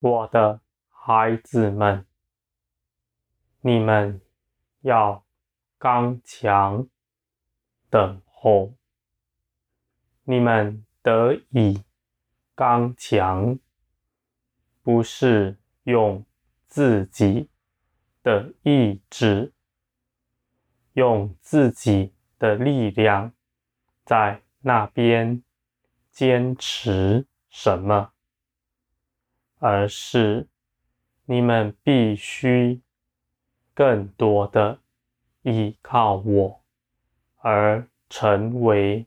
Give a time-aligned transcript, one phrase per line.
[0.00, 2.06] 我的孩子们，
[3.60, 4.18] 你们
[4.80, 5.22] 要
[5.76, 6.88] 刚强，
[7.90, 8.72] 等候。
[10.24, 11.82] 你们得以
[12.54, 13.58] 刚强，
[14.82, 16.24] 不是用
[16.66, 17.50] 自己
[18.22, 19.52] 的意志，
[20.94, 23.32] 用自己的力量
[24.06, 25.42] 在那边
[26.10, 28.12] 坚持什么，
[29.60, 30.48] 而是
[31.26, 32.80] 你们必须
[33.74, 34.80] 更多的
[35.42, 36.62] 依靠我，
[37.36, 39.06] 而成为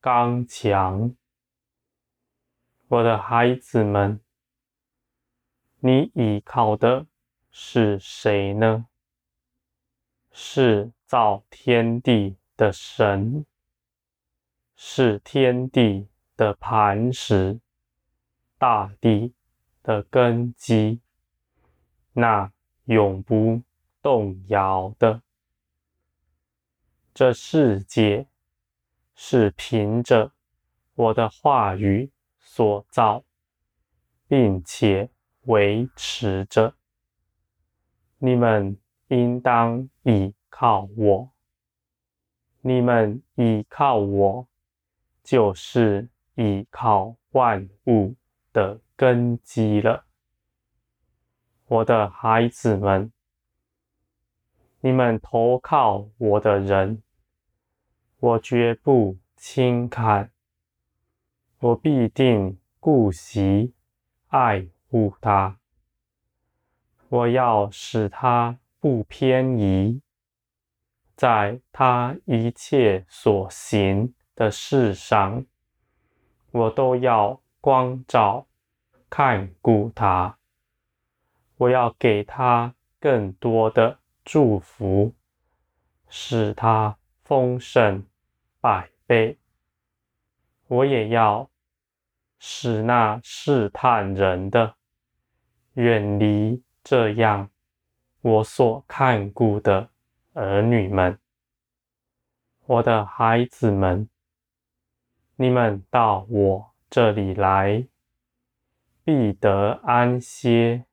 [0.00, 1.14] 刚强。
[2.88, 4.18] 我的孩子们，
[5.80, 7.06] 你依靠的
[7.50, 8.86] 是谁呢？
[10.32, 13.44] 是造天地的神，
[14.74, 17.60] 是天地的磐石，
[18.56, 19.34] 大地
[19.82, 21.00] 的根基，
[22.12, 22.52] 那
[22.84, 23.62] 永不
[24.02, 25.22] 动摇的。
[27.14, 28.26] 这世界
[29.14, 30.32] 是凭着
[30.94, 33.24] 我的话语所造，
[34.28, 35.10] 并且
[35.42, 36.74] 维持着。
[38.18, 41.30] 你们应当倚靠我，
[42.60, 44.46] 你们倚靠我，
[45.22, 48.14] 就是倚靠万物
[48.52, 50.04] 的根基了。
[51.66, 53.12] 我的孩子们，
[54.80, 57.02] 你们投靠我的人，
[58.18, 60.32] 我绝不轻看，
[61.60, 63.72] 我必定顾惜
[64.28, 65.58] 爱护他。
[67.08, 70.00] 我要使他不偏移，
[71.14, 75.44] 在他一切所行的事上，
[76.50, 78.46] 我都要光照
[79.08, 80.38] 看顾他。
[81.56, 85.14] 我要给他更多的祝福，
[86.08, 88.06] 使他丰盛
[88.60, 89.38] 百倍。
[90.68, 91.50] 我也要
[92.38, 94.74] 使那试探人的
[95.74, 96.62] 远离。
[96.82, 97.50] 这样，
[98.22, 99.90] 我所看顾的
[100.32, 101.18] 儿女们，
[102.64, 104.08] 我的孩子们，
[105.36, 107.86] 你们到我这里来，
[109.04, 110.86] 必得安歇，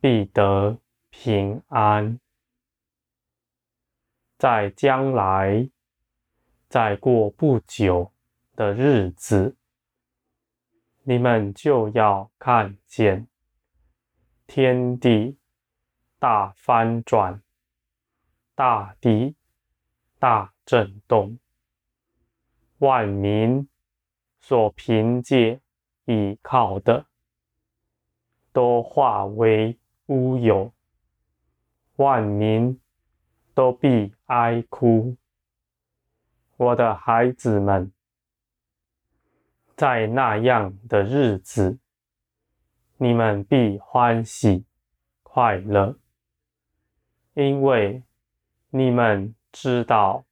[0.00, 0.78] 必得
[1.10, 2.20] 平安。
[4.38, 5.68] 在将来，
[6.68, 8.12] 再过不久
[8.54, 9.56] 的日子，
[11.02, 13.26] 你们就要看见。
[14.46, 15.36] 天地
[16.20, 17.42] 大翻转，
[18.54, 19.34] 大地
[20.20, 21.38] 大震动，
[22.78, 23.68] 万民
[24.42, 25.60] 所凭借
[26.04, 27.06] 倚靠的，
[28.52, 30.72] 都化为乌有，
[31.96, 32.78] 万民
[33.54, 35.16] 都必哀哭。
[36.56, 37.90] 我的孩子们，
[39.76, 41.78] 在那样的日子。
[42.98, 44.64] 你们必欢喜
[45.22, 45.96] 快乐，
[47.34, 48.02] 因为
[48.70, 50.24] 你们知道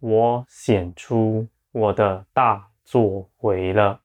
[0.00, 4.02] 我显出我的大作为了。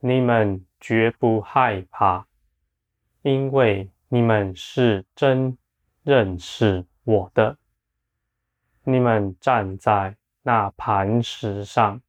[0.00, 2.26] 你们绝不害怕，
[3.22, 5.56] 因为你们是真
[6.02, 7.56] 认识我的。
[8.82, 12.02] 你们站在那磐石上，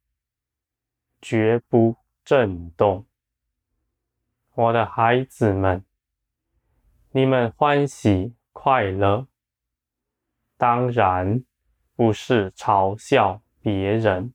[1.22, 3.06] 绝不震动。
[4.52, 5.82] 我的孩子们，
[7.12, 9.26] 你们欢喜快乐，
[10.58, 11.42] 当然
[11.96, 14.34] 不是嘲笑别人，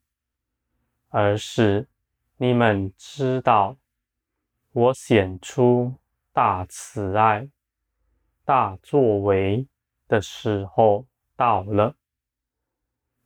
[1.10, 1.88] 而是
[2.38, 3.78] 你们知道
[4.72, 5.94] 我显出
[6.32, 7.50] 大慈爱、
[8.46, 9.68] 大作为
[10.08, 11.06] 的时候
[11.36, 11.96] 到了。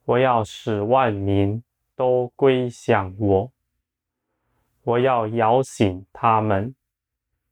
[0.06, 1.64] 我要使万民
[1.96, 3.52] 都归向我，
[4.84, 6.76] 我要摇醒他们。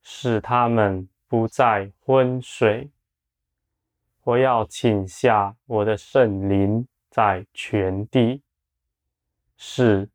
[0.02, 2.90] 使他们不再昏睡。
[4.24, 8.42] 我要请下我的圣灵在全地，
[9.56, 10.10] 使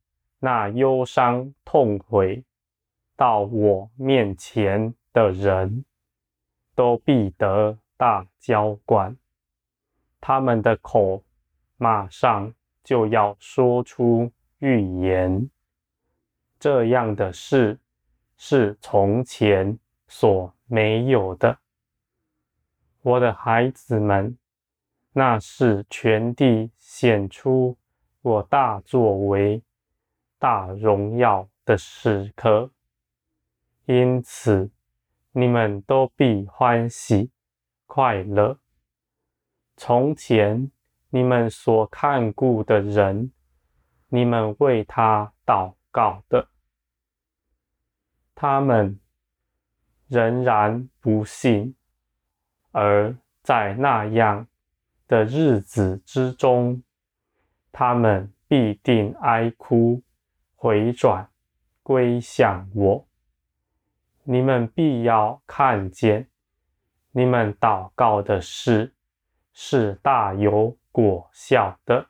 [0.44, 2.44] 那忧伤痛悔
[3.16, 5.86] 到我面前的人
[6.74, 9.16] 都必得大浇灌。
[10.20, 11.24] 他们的口
[11.78, 12.52] 马上
[12.82, 15.48] 就要说出预言。
[16.60, 17.80] 这样的事
[18.36, 21.58] 是从前所没有的，
[23.00, 24.36] 我的孩子们，
[25.10, 27.78] 那是全地显出
[28.20, 29.62] 我大作为、
[30.44, 32.70] 大荣耀的时刻。
[33.86, 34.70] 因此，
[35.32, 37.30] 你们都必欢喜
[37.86, 38.58] 快乐。
[39.74, 40.70] 从前
[41.08, 43.32] 你们所看顾的人，
[44.08, 46.46] 你们为他祷告的，
[48.34, 49.00] 他们
[50.08, 51.74] 仍然不信，
[52.70, 54.46] 而在那样
[55.08, 56.82] 的日子之中，
[57.72, 60.02] 他们必定哀哭，
[60.64, 61.28] 回转，
[61.82, 63.06] 归向我。
[64.22, 66.26] 你们必要看见，
[67.10, 68.94] 你们祷告的事
[69.52, 72.06] 是大有果效的，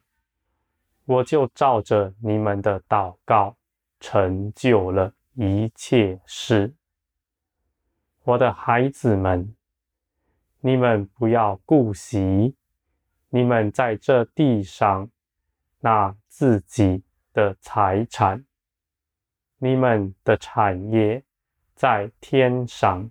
[1.04, 3.56] 我就照着你们的祷告
[3.98, 6.76] 成就了一切事。
[8.22, 9.52] 我的孩子们，
[10.60, 12.54] 你们不要顾惜
[13.30, 15.10] 你们在这地上
[15.80, 17.02] 那自己
[17.34, 18.46] 的财产，
[19.58, 21.22] 你们的产业。
[21.76, 23.10] 在天上，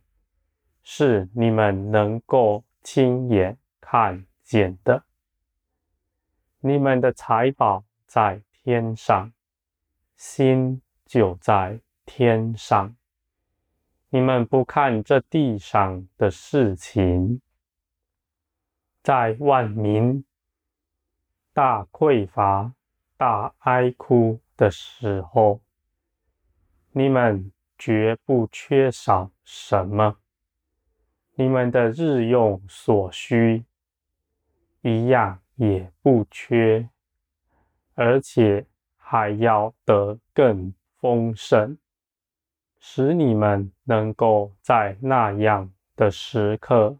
[0.84, 5.04] 是你们能够亲眼看见的。
[6.62, 9.34] 你们的财宝在天上，
[10.16, 12.96] 心就在天上。
[14.10, 17.42] 你们不看这地上的事情，
[19.04, 20.24] 在万民
[21.52, 22.74] 大匮乏、
[23.24, 25.62] 大哀哭的时候，
[26.92, 27.50] 你们。
[27.76, 30.18] 绝不缺少什么，
[31.36, 33.66] 你们的日用所需
[34.82, 36.88] 一样也不缺，
[37.96, 38.66] 而且
[38.96, 41.78] 还要得更丰盛，
[42.80, 46.98] 使你们能够在那样的时刻，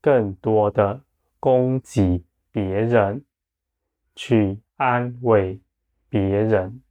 [0.00, 1.00] 更多的
[1.38, 3.24] 供给别人，
[4.16, 5.60] 去安慰
[6.08, 6.82] 别人。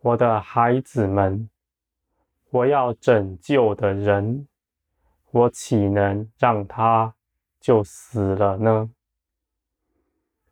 [0.00, 1.48] 我的孩子们。
[2.50, 4.46] 我要拯救的人，
[5.32, 7.12] 我岂能让他
[7.58, 8.90] 就死了呢？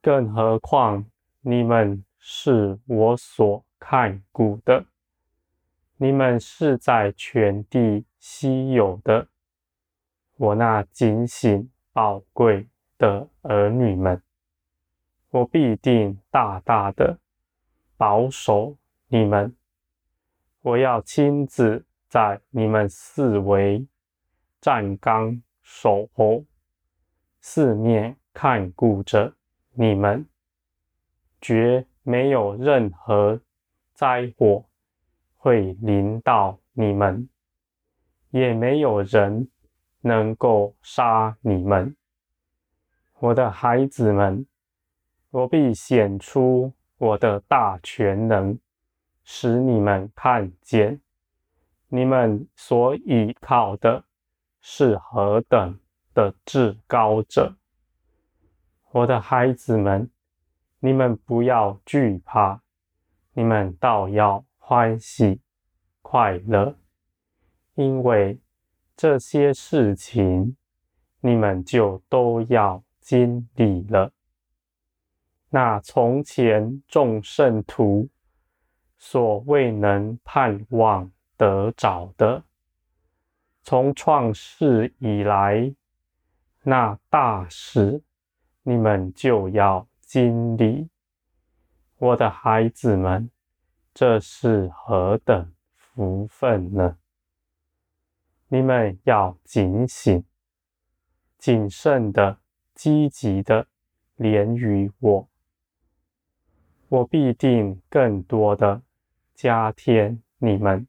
[0.00, 1.05] 更何况
[1.43, 4.84] 你们是我所看顾的，
[5.96, 9.29] 你们是在全地稀有的，
[10.37, 12.67] 我那警醒宝贵
[12.99, 14.20] 的儿女们，
[15.32, 17.19] 我必定大大的
[17.96, 18.76] 保守
[19.08, 19.55] 你们，
[20.62, 21.84] 我要亲自。
[22.12, 23.88] 在你们四围
[24.61, 26.44] 站岗守候，
[27.40, 29.34] 四面看顾着
[29.73, 30.29] 你们，
[31.40, 33.40] 绝没有任何
[33.94, 34.67] 灾祸
[35.38, 37.26] 会临到你们，
[38.29, 39.49] 也没有人
[40.02, 41.96] 能够杀你们。
[43.20, 44.46] 我的孩子们，
[45.32, 48.58] 我必显出我的大权能，
[49.25, 51.00] 使你们看见。
[51.88, 54.05] 你们所倚靠的
[54.61, 55.79] 是何等
[56.12, 57.55] 的至高者！
[58.91, 60.10] 我的孩子们，
[60.81, 62.60] 你们不要惧怕，
[63.32, 65.41] 你们倒要欢喜
[66.03, 66.77] 快乐，
[67.74, 68.39] 因为
[68.94, 70.58] 这些事情
[71.20, 74.12] 你们就都要经历了。
[75.54, 78.08] 那从前众圣徒
[78.98, 81.12] 所未能盼望。
[81.34, 82.44] 得着的，
[83.64, 85.74] 从创世以来，
[86.62, 88.00] 那大事
[88.62, 90.88] 你们就要经历。
[91.98, 93.28] 我的孩子们，
[93.92, 96.96] 这是何等福分呢？
[98.46, 100.24] 你们要警醒、
[101.38, 102.38] 谨慎的、
[102.72, 103.66] 积极的
[104.14, 105.28] 连于我，
[106.93, 108.82] 我必定更多的
[109.34, 110.87] 加添你们。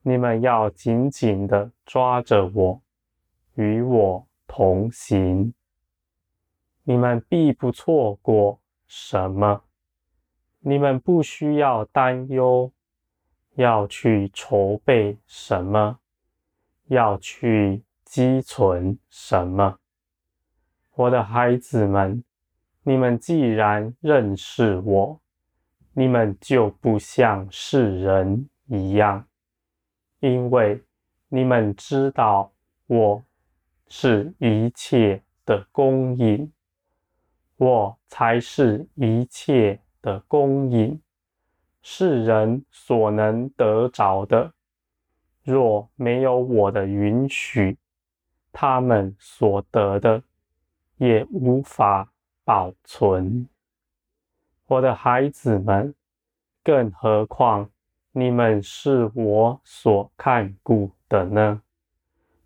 [0.00, 2.80] 你们要紧紧地抓着我，
[3.52, 5.52] 与我同行。
[6.84, 9.64] 你们必不错过什么，
[10.60, 12.72] 你们不需要担忧，
[13.56, 15.98] 要去筹备什么，
[16.86, 19.80] 要去积存什么。
[20.94, 22.24] 我的孩子们，
[22.82, 25.20] 你们既然认识我，
[25.92, 29.26] 你们就不像世人一样。
[30.20, 30.82] 因为
[31.28, 32.52] 你们知道
[32.86, 33.22] 我
[33.88, 36.50] 是一切的供应，
[37.56, 41.00] 我才是一切的供应。
[41.82, 44.52] 世人所能得着的，
[45.42, 47.78] 若没有我的允许，
[48.52, 50.22] 他们所得的
[50.98, 52.12] 也无法
[52.50, 53.48] 保存。
[54.66, 55.94] 我的孩子们，
[56.64, 57.70] 更何况
[58.10, 61.62] 你们是我所看顾的呢？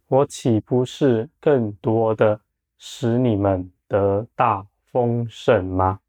[0.08, 2.38] 我岂不是更多的
[2.76, 6.00] 使你们得大丰盛吗？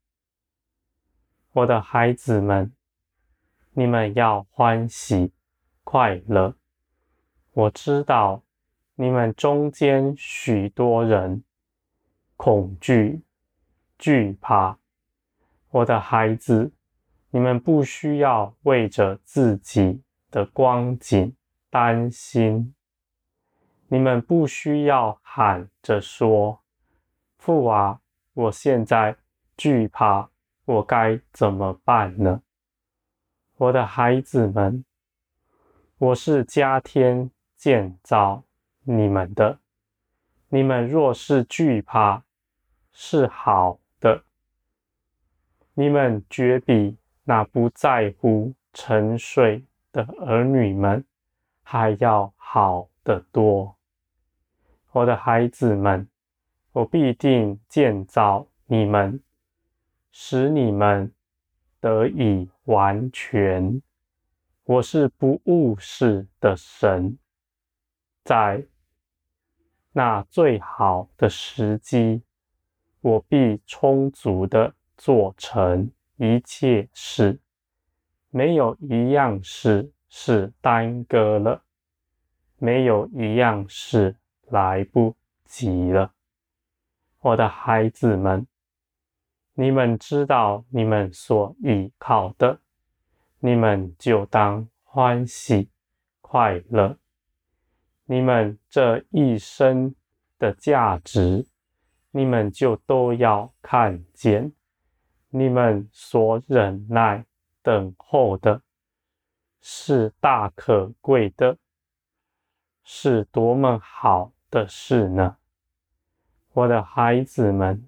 [1.53, 2.73] 我的孩子们，
[3.71, 5.31] 你们要欢喜
[5.85, 6.53] 快乐。
[7.53, 8.43] 我知道
[8.95, 11.45] 你们中间许多人
[12.35, 13.21] 恐惧、
[13.97, 14.77] 惧怕。
[15.69, 16.71] 我的孩子，
[17.31, 21.35] 你们不需要为着自己的光景
[21.69, 22.73] 担心。
[23.87, 26.61] 你们不需要喊着说
[27.37, 28.01] ：“父啊，
[28.33, 29.15] 我现在
[29.57, 30.29] 惧怕，
[30.65, 32.41] 我该怎么办呢？”
[33.57, 34.83] 我的孩子们，
[35.97, 38.43] 我是加添建造
[38.83, 39.59] 你们的。
[40.49, 42.23] 你们若是惧怕，
[42.91, 43.79] 是好。
[45.77, 51.03] 你们绝比那不在乎沉睡的儿女们
[51.63, 53.75] 还要好得多。
[54.91, 56.07] 我的孩子们，
[56.71, 59.21] 我必定建造你们，
[60.13, 61.11] 使你们
[61.81, 63.81] 得以完全。
[64.63, 67.17] 我是不误事的神，
[68.23, 68.65] 在
[69.91, 72.23] 那最好的时机，
[73.01, 77.39] 我必充足的做成一切事，
[78.29, 81.63] 没有一样事是耽搁了，
[82.57, 84.15] 没有一样事。
[84.51, 86.13] 来不及了，
[87.19, 88.45] 我的孩子们，
[89.55, 92.59] 你们知道你们所依靠的，
[93.39, 95.71] 你们就当欢喜
[96.21, 96.95] 快乐。
[98.05, 99.95] 你们这一生
[100.37, 101.47] 的价值，
[102.11, 104.51] 你们就都要看见。
[105.37, 107.25] 你们所忍耐
[107.61, 108.61] 等候的，
[109.59, 111.57] 是大可贵的，
[112.85, 115.35] 是多么好的事呢，
[116.53, 117.85] 我的孩子们，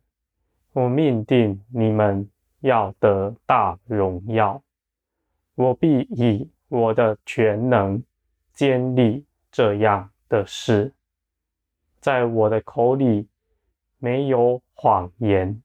[0.73, 4.61] 我命定你们要得大荣耀，
[5.55, 8.03] 我必以我的全能
[8.51, 10.93] 坚立这样的事，
[12.01, 13.29] 在我的口里
[13.99, 15.63] 没有谎言，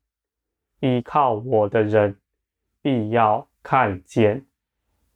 [0.83, 2.15] 依靠我的人
[2.83, 4.45] 必要看见，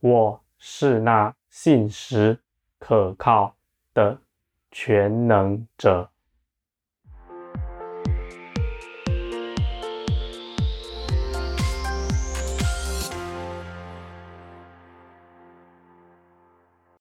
[0.00, 2.40] 我是那信实
[2.78, 3.54] 可靠
[3.92, 4.18] 的。
[4.78, 6.11] 全能者。